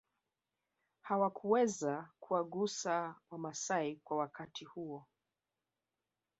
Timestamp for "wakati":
4.17-4.65